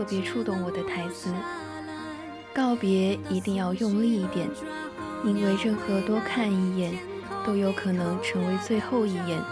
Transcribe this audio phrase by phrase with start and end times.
[0.00, 1.30] 特别触动我的台词
[2.56, 4.48] ：“告别一定要用力一点，
[5.22, 6.94] 因为任何多看一眼，
[7.44, 9.42] 都有可能成为最后一眼；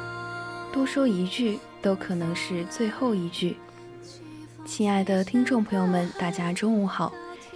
[0.73, 3.59] 多说一句，都可能是最后一句。”
[4.65, 7.13] 亲爱的听众朋友们，大家中午好，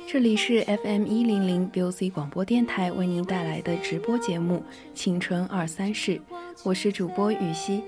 [0.07, 4.63] 这里是 FM 一零零 BOC 广播电台为您带来的直播节目
[4.95, 6.17] 《青春二三事》，
[6.63, 7.83] 我是主播雨熙。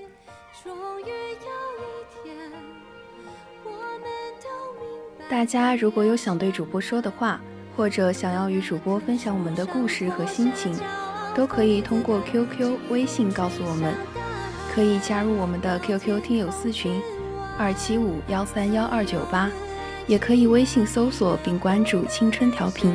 [5.27, 7.41] 大家如果有想对主播说的话，
[7.75, 10.77] 或者想要与主播分享我们的故事和心情，
[11.33, 13.93] 都可以通过 QQ、微信告诉我们。
[14.73, 17.01] 可以加入我们的 QQ 听友私群，
[17.57, 19.49] 二七五幺三幺二九八，
[20.05, 22.93] 也可以微信搜索并关注“青春调频”。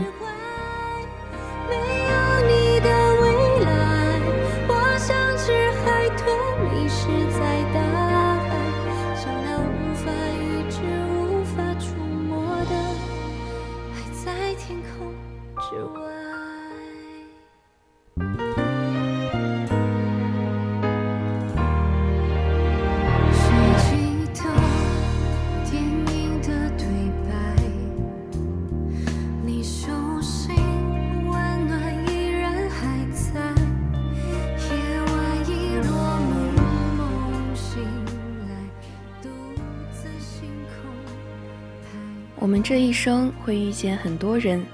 [42.71, 44.65] 这一生会遇见很多人，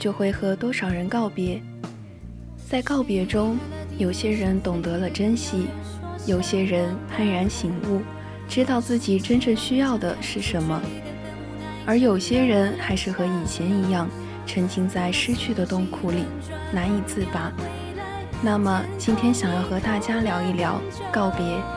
[0.00, 1.62] 就会和多少人告别。
[2.68, 3.56] 在告别中，
[3.98, 5.68] 有些人懂得了珍惜，
[6.26, 8.02] 有些人幡然醒悟，
[8.48, 10.82] 知道自己真正需要的是什么，
[11.86, 14.08] 而有些人还是和以前一样，
[14.44, 16.24] 沉浸在失去的痛苦里，
[16.72, 17.52] 难以自拔。
[18.42, 20.80] 那么，今天想要和大家聊一聊
[21.12, 21.75] 告别。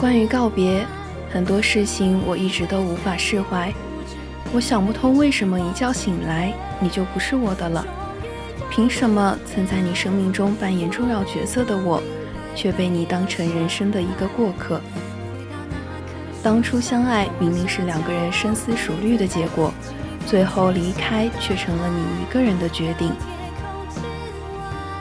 [0.00, 0.84] 关于告别，
[1.32, 3.72] 很多事情我一直都无法释怀。
[4.52, 7.86] 我想不通，为什么一觉醒来你就不是我的了？
[8.70, 12.02] 凭什么曾在你生命中扮演重要角色的我，
[12.54, 14.80] 却被你当成人生的一个过客？
[16.42, 19.72] 当初相爱明明是两个人深思熟虑的结果，
[20.26, 23.10] 最后离开却成了你一个人的决定。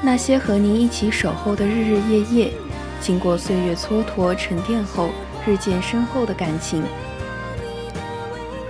[0.02, 2.54] 那些和你一起守候的日日夜夜。
[3.04, 5.10] 经过岁月蹉跎沉淀后，
[5.46, 6.82] 日渐深厚的感情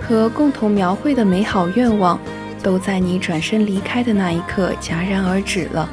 [0.02, 2.18] 和共同描绘的美好愿望，
[2.60, 5.88] 都在你转身离开的那一刻戛然而止了。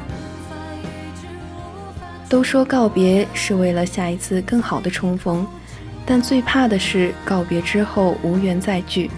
[2.28, 5.46] 都说告别是为了下一次更好的重逢，
[6.04, 9.08] 但最怕的是告别之后无缘再聚。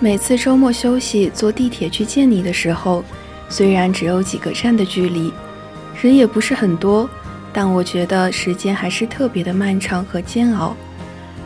[0.00, 3.04] 每次周末休息坐地铁去见你的时候。
[3.48, 5.32] 虽然只有几个站的距离，
[6.00, 7.08] 人也不是很多，
[7.52, 10.76] 但我觉得时间还是特别的漫长和煎熬。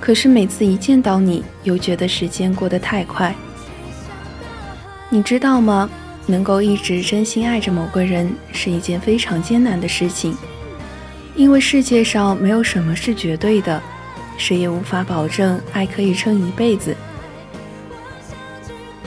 [0.00, 3.34] 可是每次一见到你，又觉得时间过得太快。
[5.08, 5.88] 你知道吗？
[6.26, 10.36] 能够一直真心爱着某个人，是一件非常艰难的事情，
[11.34, 13.82] 因为世界上没有什么是绝对的，
[14.36, 16.96] 谁也无法保证爱可以撑一辈子。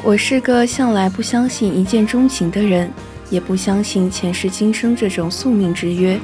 [0.06, 2.92] 我是个向来不相信一见钟情的人，
[3.32, 6.20] 也不相信前世今生这种宿命之约。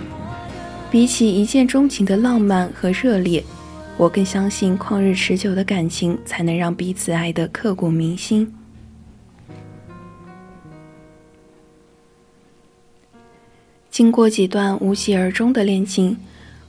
[0.92, 3.44] 比起一见钟情的浪漫和热烈，
[3.98, 8.54] 我更相信旷日持久的感情才能让彼此爱得刻骨铭心。
[13.90, 16.16] 经过几段无疾而终的恋情，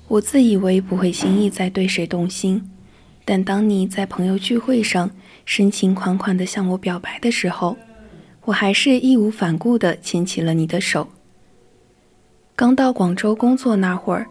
[0.08, 2.71] 我自以为不会轻易再对谁动心。
[3.24, 5.10] 但当你在朋友聚会上
[5.44, 7.76] 深情款款地向我表白的时候，
[8.44, 11.06] 我还是义无反顾地牵起了你的手。
[12.56, 14.26] 刚到广州工作那会儿，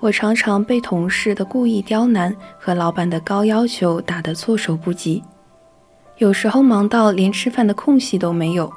[0.00, 5.22] 我常常被同事的故意刁难和老板的高要求打得措手不及，
[6.18, 8.72] 有时候忙到连吃饭的空隙都没有。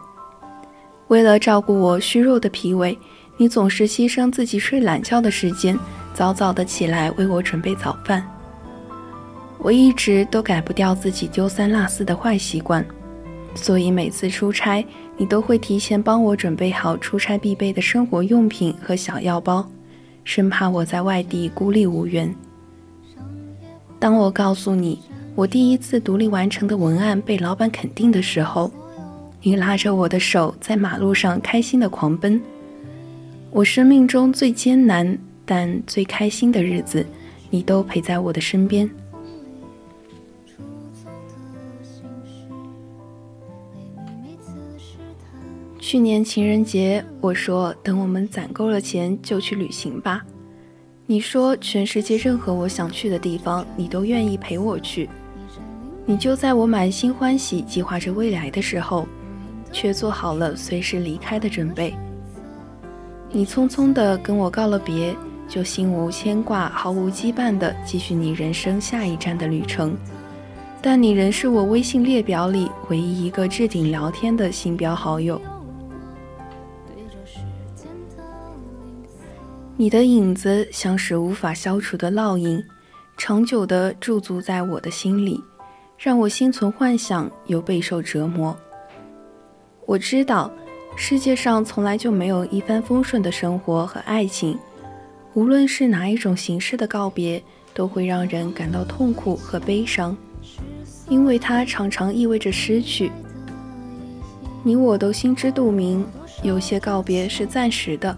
[1.07, 2.97] 为了照顾我虚弱的脾胃，
[3.37, 5.77] 你总是牺牲自己睡懒觉的时间，
[6.13, 8.25] 早早的起来为我准备早饭。
[9.63, 12.83] 我一直都改不掉自己丢三落四的坏习惯，
[13.53, 14.83] 所以每次出差，
[15.17, 19.69] 你都会提前帮我准备好出差必备的生活用品和小药包，
[20.23, 22.33] 生怕我在外地孤立无援。
[23.99, 24.99] 当我告诉你
[25.35, 28.71] 我第一次独立完成的文案被老板肯定的时候，
[29.43, 32.41] 你拉着我的手在马路上开心的狂奔。
[33.51, 35.15] 我生命中最艰难
[35.45, 37.05] 但最开心的日子，
[37.51, 38.89] 你都陪在我的身边。
[45.91, 50.23] 去年情人节，我说等我们攒够了钱就去旅行吧。
[51.05, 55.09] 你说全世界任何我想去的地方，你都愿意陪我去。
[56.05, 59.05] 你就在我满心欢喜计划着未来的时候，
[59.73, 61.93] 却做好了随时离开的准备。
[63.29, 65.13] 你匆匆地跟我告了别，
[65.45, 69.93] 就心无牵挂、毫无羁绊地继续你人生下一站的旅程。
[70.81, 75.41] 但你仍是我微信列表里唯一一个置顶聊天的新标好友。
[79.81, 82.63] 你的影子像是无法消除的烙印，
[83.17, 85.43] 长久地驻足在我的心里，
[85.97, 88.55] 让我心存幻想又备受折磨。
[89.87, 90.51] 我知道，
[90.95, 94.55] 世界上从来就没有一帆风顺的生活和爱情，
[95.33, 97.43] 无论是哪一种形式的告别，
[97.73, 100.15] 都会让人感到痛苦和悲伤，
[101.09, 103.11] 因为它常常意味着失去。
[104.61, 106.05] 你我都心知肚明，
[106.43, 108.15] 有些告别是暂时的。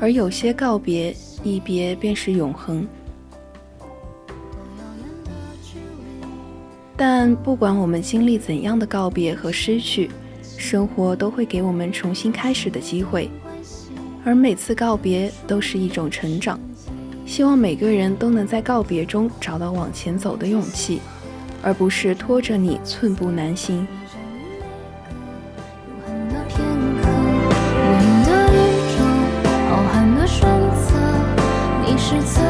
[0.00, 2.86] 而有些告别，一别便是永恒。
[6.96, 10.10] 但不管我们经历怎样的告别和失去，
[10.56, 13.30] 生活都会给我们重新开始的机会。
[14.24, 16.58] 而每次告别都是一种成长。
[17.26, 21.00] 希望每个人都能在告别中找到往前走的勇气，
[21.62, 23.86] 而不是拖着你寸步难行。
[31.96, 32.43] 是最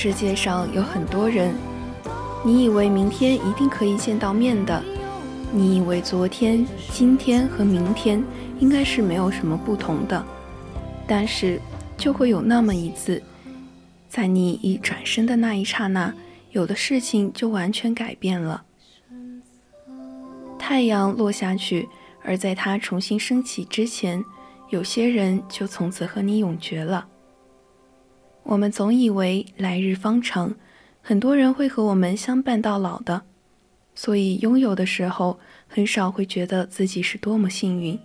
[0.00, 1.52] 世界上有很多人，
[2.44, 4.80] 你以为明天一定可以见到面的，
[5.52, 8.22] 你以为昨天、今天和明天
[8.60, 10.24] 应该是没有什么不同的，
[11.04, 11.60] 但是
[11.96, 13.20] 就会有那么一次，
[14.08, 16.14] 在你一转身的那一刹那，
[16.52, 18.62] 有的事情就完全改变了。
[20.60, 21.88] 太阳落下去，
[22.22, 24.24] 而在它重新升起之前，
[24.70, 27.08] 有些人就从此和你永绝了。”
[28.48, 30.54] 我们总以为来日方长，
[31.02, 33.20] 很多人会和我们相伴到老的，
[33.94, 38.00] 所以拥有的时候很少会觉得自己是多么幸运，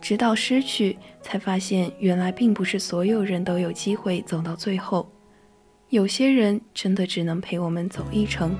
[0.00, 5.08] 直到失去，才发现原来并不是所有人都有机会走到最后，
[5.90, 8.56] 有些人真的只能陪我们走一程。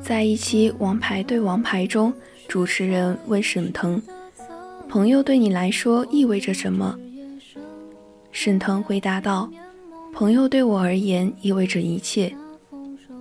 [0.00, 2.12] 在一期《王牌对王牌》中，
[2.48, 4.00] 主持人问沈腾
[4.88, 6.98] ：“朋友对你来说意味着什么？”
[8.30, 9.50] 沈腾回答道
[10.12, 12.34] ：“朋友对我而言意味着一切，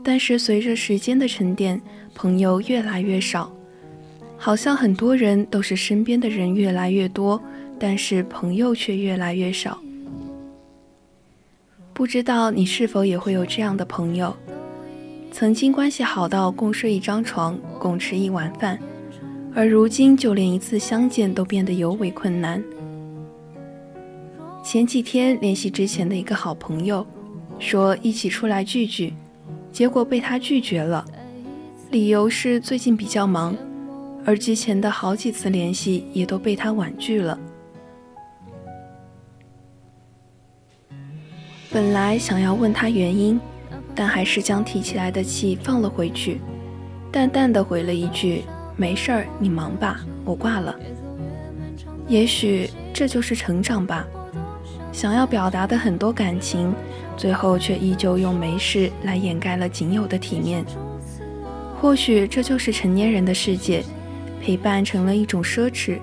[0.03, 1.81] 但是随着时间的沉淀，
[2.13, 3.51] 朋友越来越少。”
[4.37, 7.39] 好像很多人都是身边的人越来越多，
[7.79, 9.79] 但是朋友却越来越少。
[11.93, 14.35] 不知道你是否也会有这样的朋友，
[15.31, 18.79] 曾经关系好到共睡一张床、共吃一碗饭，
[19.53, 22.63] 而如今就连一次相见都变得尤为困难。
[24.63, 27.05] 前几天联系之前的一个好朋友，
[27.59, 29.13] 说一起出来聚聚，
[29.71, 31.03] 结果被他拒绝了，
[31.89, 33.55] 理由是最近比较忙。
[34.23, 37.37] 而之前的好几次联系也都被他婉拒了。
[41.71, 43.39] 本来想要问他原因，
[43.95, 46.39] 但还是将提起来的气放了回去，
[47.11, 48.43] 淡淡的回了一句
[48.81, 50.75] ：“没事儿，你忙吧，我挂了。”
[52.09, 54.07] 也许这就是成长吧。
[54.91, 56.73] 想要表达的很多感情，
[57.15, 60.65] 最后却依旧用“没事”来掩盖了仅有的体面。
[61.79, 63.83] 或许这就是成年人的世界。
[64.41, 65.99] 陪伴成了一种奢侈，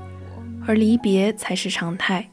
[0.64, 2.24] 而离别才是常态。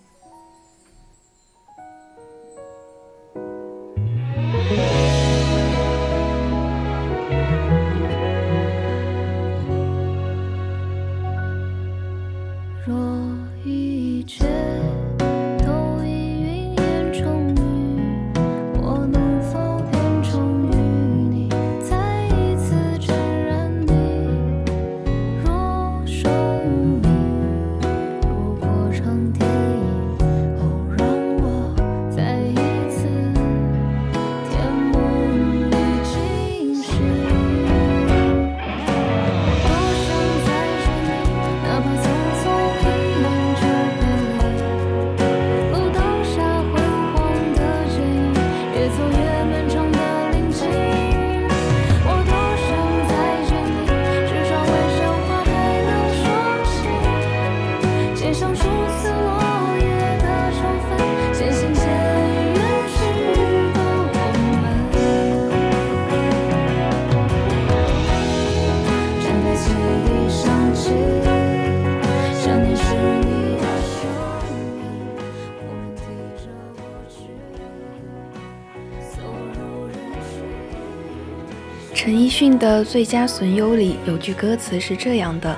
[82.57, 85.55] 的《最佳损友》里有句歌词是这样的：“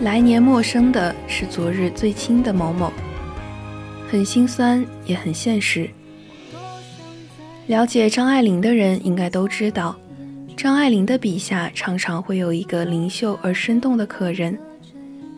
[0.00, 2.92] 来年陌生的是昨日最亲的某某。”
[4.10, 5.88] 很心酸，也很现实。
[7.66, 9.96] 了解张爱玲的人应该都知道，
[10.56, 14.58] 张爱玲的笔下常常会有一个灵秀而生动的客人，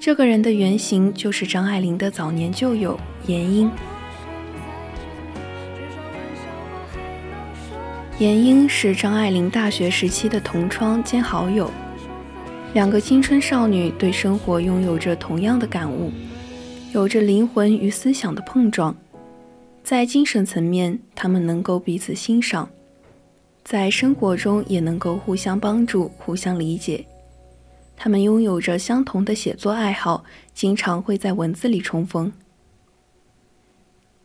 [0.00, 3.70] 这个人的原型就是张爱玲的早年旧友严英。
[8.16, 11.68] 闫英是张爱玲大学时期的同窗兼好友，
[12.72, 16.12] 两个青春少女对生活拥有着同样的感悟，
[16.92, 18.96] 有着灵魂与思想的碰撞。
[19.82, 22.68] 在精神层面，她们能够彼此欣赏；
[23.64, 27.04] 在生活中，也能够互相帮助、互相理解。
[27.96, 30.22] 她们拥有着相同的写作爱好，
[30.54, 32.32] 经常会在文字里重逢。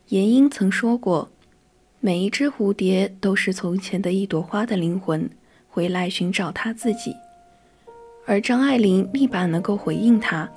[0.09, 1.31] 闫英曾说过。
[2.01, 5.29] 每一只蝴蝶都是从前的一朵花的灵魂，
[5.67, 7.13] 回来寻找它自己。
[8.25, 10.49] 而张爱玲立马能够回应他：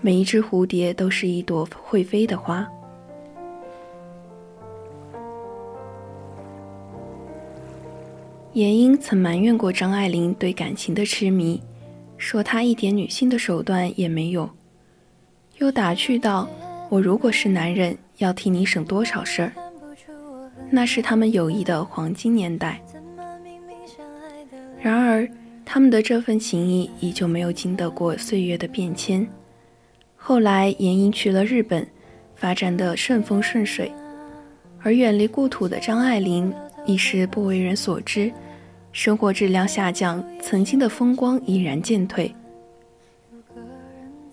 [0.00, 2.66] 每一只蝴蝶都是一朵会飞的花。
[8.54, 11.60] 闫英曾埋怨过张爱玲对感情的痴迷，
[12.16, 14.48] 说她一点女性的手段也没有，
[15.58, 16.48] 又打趣道
[16.88, 19.52] ：“我如果是男人，要替你省多少事儿。”
[20.74, 22.82] 那是他们友谊的黄金年代。
[24.80, 25.28] 然而，
[25.66, 29.28] 他们的这份情谊依旧没有经得过岁月的变迁。
[30.16, 31.86] 后来，闫英去了日本，
[32.34, 33.92] 发展的顺风顺水，
[34.80, 36.50] 而远离故土的张爱玲
[36.86, 38.32] 一时不为人所知，
[38.92, 42.34] 生活质量下降，曾经的风光已然渐退。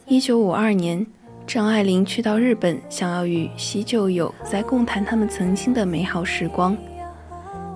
[0.07, 1.05] 一九五二年。
[1.49, 6.77] 张爱玲去到日本，想要与西旧友再共谈他们曾经的美好时光，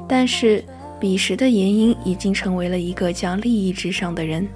[0.07, 0.63] 但是
[0.99, 4.47] 彼时的闫英已经成为了一个将利益至上的人。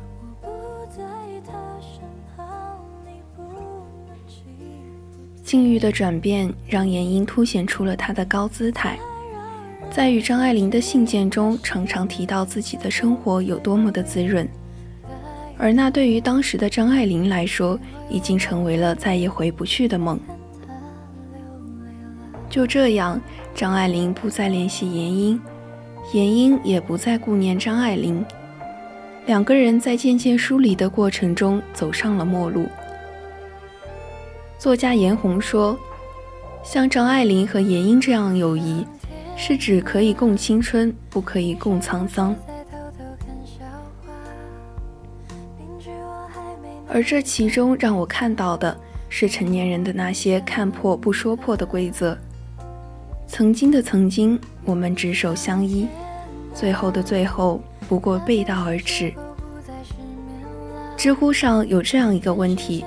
[5.43, 8.99] 境遇的转变让闫英凸显出了她的高姿态，
[9.89, 14.47] 在与张爱玲的信件中，常常提到自己的生活有多么的滋润，
[15.57, 20.19] 而那对于当时的张爱玲来说，已经成为了再也回不去的梦。
[22.49, 23.19] 就这样，
[23.53, 25.41] 张爱玲不再联系严英，
[26.13, 28.23] 严英也不再顾念张爱玲，
[29.25, 32.67] 两个人在渐渐疏离的过程中走上了陌路。
[34.57, 35.77] 作家严红说
[36.63, 38.85] ：“像张爱玲和严英这样友谊，
[39.35, 42.35] 是指可以共青春，不可以共沧桑。
[46.89, 48.75] 而这其中让我看到的
[49.09, 52.17] 是成年人的那些看破不说破的规则。”
[53.27, 55.85] 曾经的曾经，我们执手相依；
[56.53, 59.13] 最后的最后，不过背道而驰。
[60.95, 62.85] 知乎上有这样一个问题：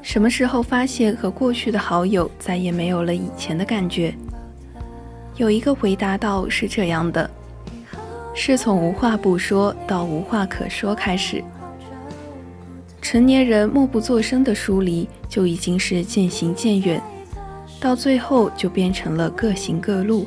[0.00, 4.14] 什么时候发现和过去的好友再也没有了以前的感觉？
[5.36, 7.28] 有一个回答道是这样的：
[8.34, 11.42] 是从无话不说到无话可说开始。
[13.02, 17.02] 成年人默不作声的疏离，就已经是渐行渐远。
[17.80, 20.24] 到最后，就变成了各行各路。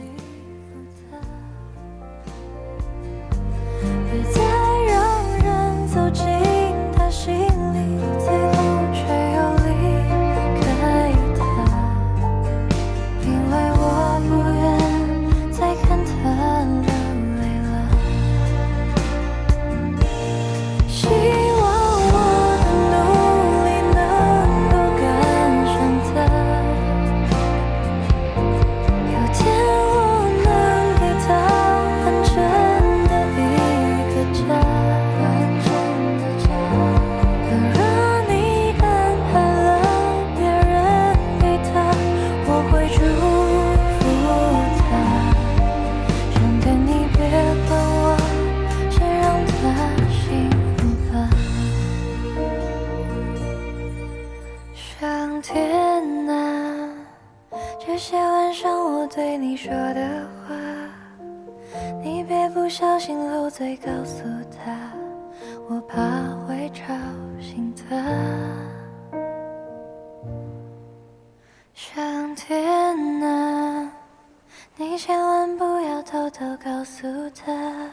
[76.38, 77.90] 都告诉他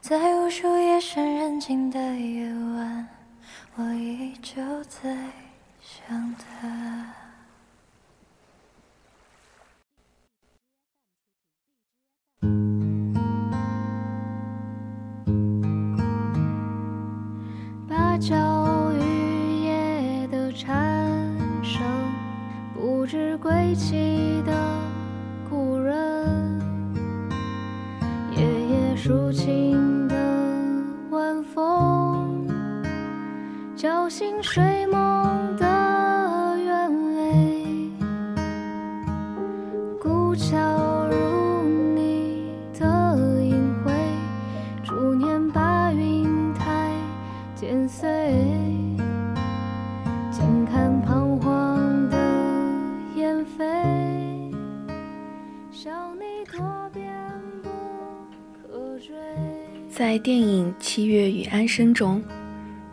[0.00, 3.08] 在无数夜深人静的夜晚，
[3.76, 5.16] 我依旧在
[5.80, 7.14] 想他。
[17.88, 21.32] 芭蕉雨夜的蝉
[21.62, 21.80] 声，
[22.74, 24.75] 不知归期的
[29.06, 30.16] 抒情的
[31.10, 32.44] 晚风
[33.76, 35.25] 叫醒睡梦
[59.96, 62.22] 在电影《七月与安生》中。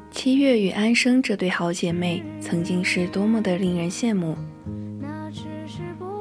[0.10, 4.38] 七月与安生这对好姐妹，曾经是多么的令人羡慕。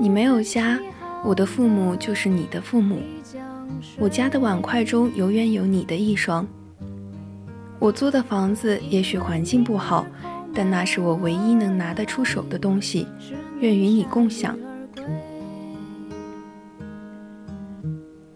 [0.01, 0.81] 你没有家，
[1.25, 2.99] 我的父母就是你的父母。
[3.97, 6.45] 我家的碗筷中永远有你的一双。
[7.79, 10.05] 我租的房子也许环境不好，
[10.53, 13.07] 但那是我唯一能拿得出手的东西，
[13.61, 14.59] 愿与你共享。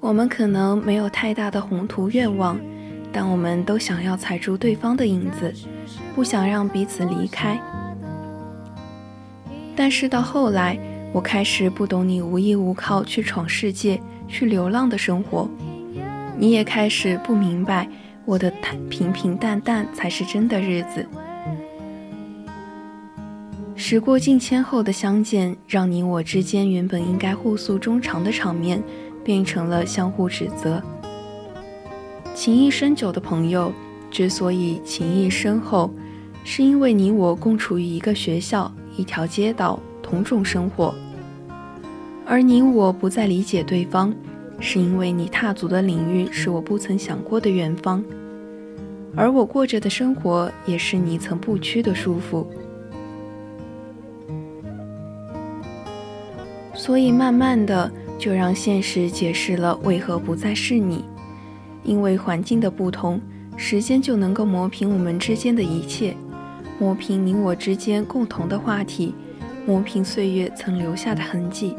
[0.07, 2.57] 我们可能没有太大的宏图愿望。
[3.13, 5.53] 但我们都想要踩住对方的影子，
[6.15, 7.59] 不想让彼此离开。
[9.75, 10.79] 但是到后来，
[11.13, 15.49] 我开始不懂你无依无靠去闯世界、去流浪的生活，
[16.37, 17.89] 你也开始不明白
[18.25, 18.53] 我的
[18.91, 21.05] 平平淡淡才是真的日子。
[23.75, 28.83] 时过境迁后的相见，让你我之间原本应该互诉衷肠的场面，
[29.27, 30.81] 变成了相互指责。
[32.33, 33.73] 情谊深久的朋友，
[34.09, 35.91] 之所以情谊深厚，
[36.45, 40.95] 是因为你我共处于一个学校、一条街道、同种生活。
[42.25, 44.15] 而你我不再理解对方，
[44.61, 48.05] 是因为你踏足的领域是我不曾想过的远方，
[49.17, 52.47] 而我过着的生活也是你曾不屈的束缚。
[56.75, 61.05] 所以，慢慢的，就让现实解释了为何不再是你。
[61.83, 63.21] 因为环境的不同，
[63.57, 66.17] 时间就能够磨平我们之间的一切，
[66.79, 69.15] 磨平你我之间共同的话题，
[69.67, 71.77] 磨平岁月曾留下的痕迹。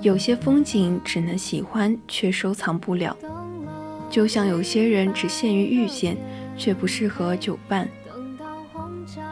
[0.00, 3.16] 有些风景只能喜欢，却收藏不了；
[4.10, 6.14] 就像有些人只限于遇见，
[6.58, 7.88] 却不适合久伴。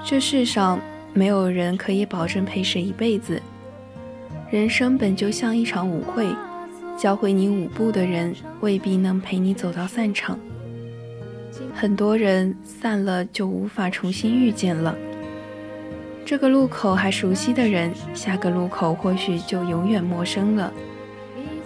[0.03, 0.81] 这世上
[1.13, 3.41] 没有人可以保证陪谁一辈子。
[4.53, 6.29] 人生本就像一场舞会。
[6.99, 10.39] 教会你舞步的人未必能陪你走到散场。
[11.75, 14.95] 很多人散了就无法重新遇见了。
[16.27, 20.71] 这个路口还熟悉的人，下个路口或许就永远陌生了。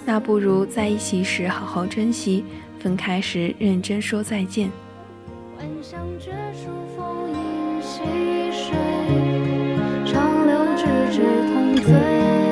[0.05, 2.45] 那不如在一起时好好珍惜，
[2.79, 4.71] 分开时认真说再见。
[10.07, 11.23] 长流直至
[11.53, 12.46] 同醉。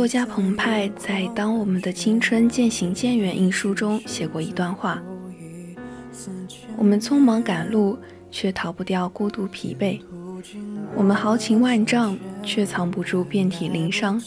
[0.00, 4.98] 作家澎湃在《当我们的青春渐行渐远》一书中写过一段话：
[6.78, 7.98] 我们匆忙赶路，
[8.30, 10.00] 却逃不掉孤独疲惫；
[10.96, 14.18] 我们豪情万丈，却藏不住遍体鳞伤；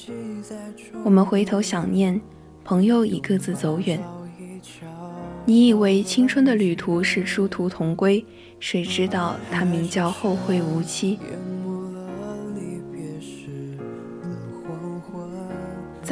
[1.04, 2.22] 我们回头想念，
[2.64, 4.00] 朋友已各自走远。
[5.44, 8.24] 你以为青春的旅途是殊途同归，
[8.60, 11.18] 谁知道它名叫后会无期。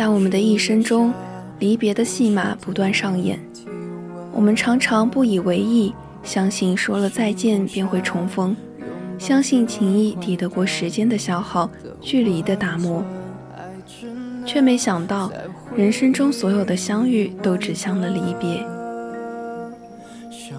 [0.01, 1.13] 在我们的一生中，
[1.59, 3.39] 离别的戏码不断上演。
[4.33, 8.57] 我们常常不以为意，相信说了再见便会重逢，
[9.19, 11.69] 相信情谊抵得过时间的消耗、
[12.01, 13.05] 距离的打磨，
[14.43, 15.31] 却没想到
[15.75, 18.65] 人生中所有的相遇都指向了离别。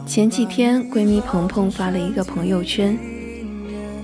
[0.07, 2.97] 前几天，闺蜜鹏鹏发了一个朋友圈，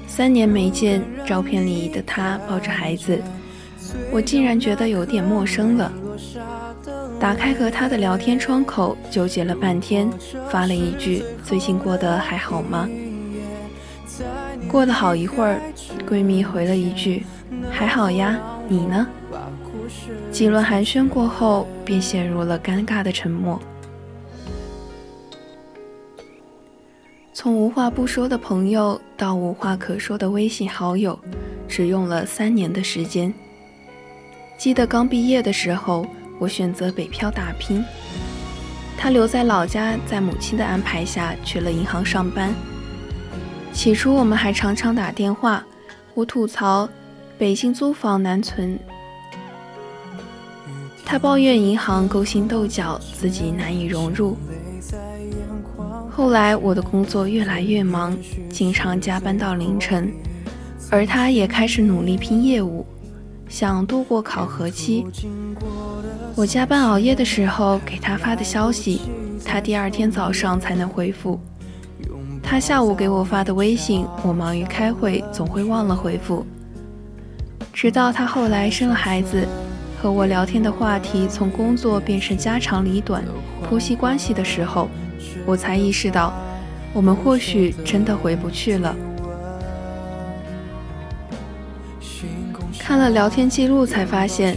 [0.09, 3.23] 三年没见，照片里的她抱着孩子。
[4.11, 5.93] 我竟然觉得有点陌生了。
[7.21, 10.11] 打开和她的聊天窗口，纠结了半天，
[10.49, 12.89] 发了一句：“最近过得还好吗？”
[14.69, 15.61] 过了好一会儿，
[16.09, 17.25] 闺蜜回了一句
[17.71, 19.07] ：“还好呀，你呢？”
[20.31, 23.61] 几轮寒暄过后，便陷入了尴尬的沉默。
[27.33, 31.19] 从无话不说的朋友到无话可说的微信好友，
[31.69, 33.33] 只用了三年的时间。
[34.59, 36.05] 记得刚毕业的时候，
[36.41, 37.83] 我选择北漂打拼。
[38.97, 42.53] 他留在老家，在母亲的安排下去了银行上班。
[43.73, 45.65] 起初我们还常常打电话，
[46.13, 46.89] 我吐槽
[47.39, 48.77] 北京租房难存，
[51.05, 54.37] 他抱怨银行勾心斗角，自己难以融入。
[56.11, 58.19] 后来我的工作越来越忙，
[58.51, 60.13] 经常加班到凌晨，
[60.91, 62.85] 而他也开始努力拼业务。
[63.49, 65.07] 想度过考核期，
[66.35, 69.01] 我加班熬夜的时候给他发的消息，
[69.45, 71.41] 他第二天早上才能回复。
[72.43, 76.47] 他下午给我发的微信，我忙于开会总会忘了回复。
[77.73, 79.49] 直到他后来生了孩子，
[80.01, 83.25] 和我聊天的话题从工作变成家长里短、
[83.67, 84.89] 婆媳关系的时候，
[85.47, 86.35] 我才意识到，
[86.93, 88.95] 我们或许真的回不去了。
[92.89, 94.57] 看了聊天记录，才发现，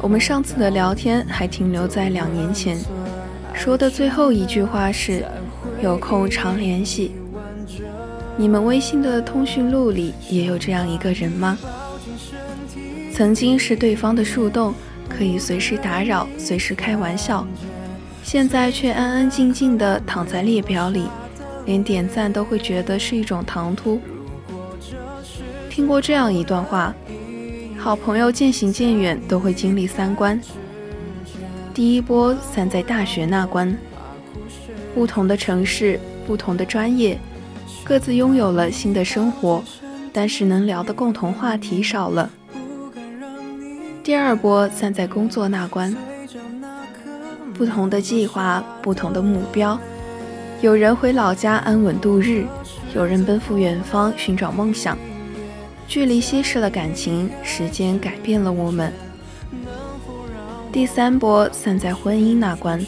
[0.00, 2.78] 我们上次的聊天还停留在两年前，
[3.52, 5.22] 说的最后一句话是
[5.82, 7.14] “有空常联系”。
[8.34, 11.58] 你们微信的通讯录里也有这样一个人吗？
[13.12, 14.72] 曾经是对方的树洞，
[15.06, 17.46] 可以随时打扰，随时开玩笑，
[18.22, 21.08] 现在却安安静静地躺在列表里，
[21.66, 24.00] 连点赞都会觉得是一种唐突。
[25.68, 26.94] 听过这样一段话：
[27.86, 30.40] 好朋友渐行渐远，都会经历三关。
[31.72, 33.78] 第一波散在大学那关，
[34.92, 37.16] 不同的城市，不同的专业。
[37.84, 39.62] 各自拥有了新的生活，
[40.12, 42.28] 但是能聊的共同话题少了。
[44.02, 45.96] 第二波散在工作那关，
[47.54, 49.78] 不同的计划，不同的目标，
[50.60, 52.46] 有人回老家安稳度日，
[52.96, 54.98] 有人奔赴远方寻找梦想。
[55.88, 58.92] 距离稀释了感情，时间改变了我们。
[60.72, 62.84] 第三波散在婚姻那关，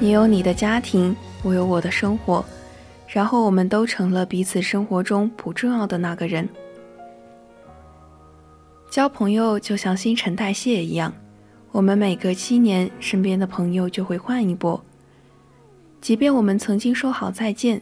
[0.00, 2.44] 你有你的家庭，我有我的生活。
[3.06, 6.48] 然后我们都成了彼此生活中不重要的那个人。
[8.90, 11.14] 交朋友就像新陈代谢一样，
[11.70, 14.82] 我们每隔七年，身边的朋友就会换一波。
[16.00, 17.80] 即便我们曾经说好再见，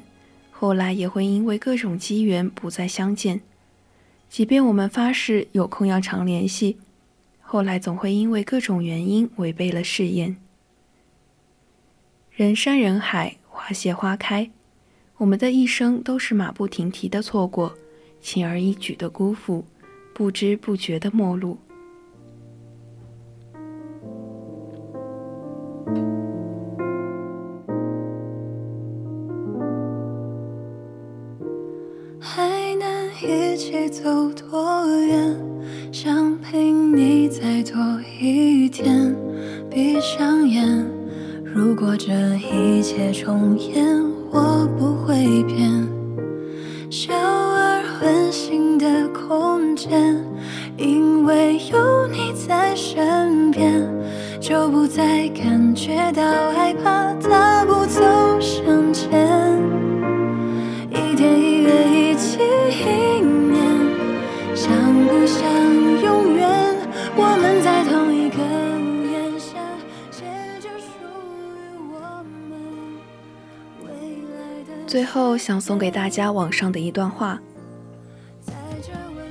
[0.50, 3.38] 后来也会因为各种机缘不再相见；
[4.32, 6.78] 即便我们发誓有空要常联系，
[7.42, 10.34] 后来总会因为各种原因违背了誓言。
[12.30, 14.50] 人山人海，花谢花开。
[15.18, 17.76] 我们的一生都是马不停蹄的错过，
[18.22, 19.66] 轻而易举的辜负，
[20.14, 21.58] 不知不觉的陌路。
[74.92, 77.40] 最后想送给大家网上的一段话：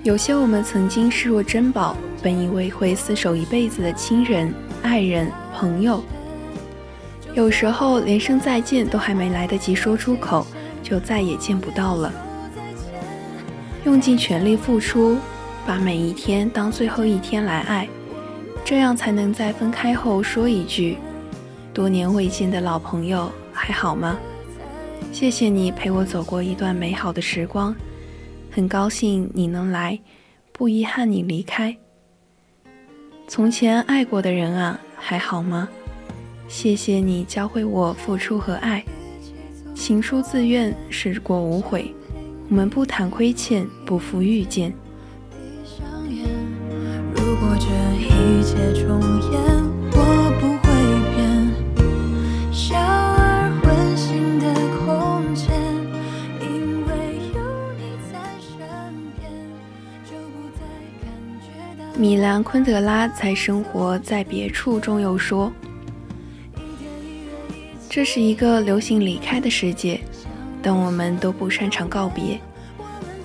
[0.01, 6.03] 有些我们曾经视若珍宝，本以为会厮守一辈子的亲人、爱人、朋友，
[7.35, 10.47] 有时候连声再见都还没来得及说出口，
[10.81, 12.11] 就再也见不到了。
[13.85, 15.19] 用尽全力付出，
[15.63, 17.87] 把每一天当最后一天来爱，
[18.65, 20.97] 这样才能在分开后说一句：
[21.71, 24.17] 多年未见的老朋友，还好吗？
[25.11, 27.75] 谢谢你陪我走过一段美好的时光，
[28.49, 29.99] 很高兴你能来，
[30.51, 31.77] 不遗憾你离开。
[33.27, 35.69] 从前爱过的人啊，还好吗？
[36.47, 38.83] 谢谢你教会我付出和爱，
[39.75, 41.93] 情书自愿，事过无悔。
[42.49, 44.73] 我们不谈亏欠，不负遇见。
[45.29, 46.25] 闭上眼
[47.13, 47.67] 如果这
[47.99, 48.99] 一切重
[49.31, 49.60] 演。
[62.51, 65.49] 昆德拉在《生活在别处》中又说
[67.89, 70.01] ：“这是一个流行离开的世界，
[70.61, 72.37] 但我们都不擅长告别。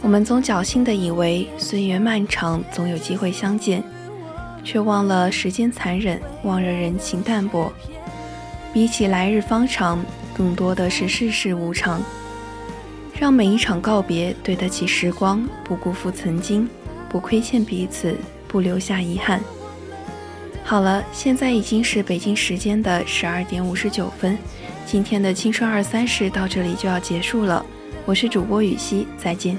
[0.01, 3.83] 我们总侥幸地以为岁月漫长，总有机会相见，
[4.63, 7.73] 却忘了时间残忍，忘了人情淡薄。
[8.73, 12.01] 比起来日方长，更多的是世事无常。
[13.19, 16.69] 让每一场告别对得起时光，不辜负曾经，
[17.09, 18.17] 不亏欠彼此。”
[18.57, 19.39] 不留下遗憾。
[20.65, 24.39] 好了，现在已经是北京时间的十二点五十九分，
[24.87, 27.63] 今天的青春二三事到这里就要结束了。
[28.07, 29.59] 我是主播雨熙，再见。